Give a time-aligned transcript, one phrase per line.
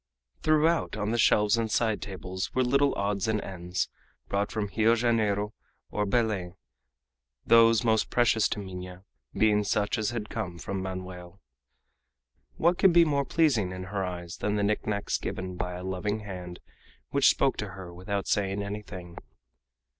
[0.41, 3.87] Throughout on the shelves and side tables were little odds and ends,
[4.29, 5.53] brought from Rio Janeiro
[5.91, 6.55] or Belem,
[7.45, 9.03] those most precious to Minha
[9.35, 11.39] being such as had come from Manoel.
[12.55, 16.21] What could be more pleasing in her eyes than the knickknacks given by a loving
[16.21, 16.61] hand
[17.11, 19.19] which spoke to her without saying anything?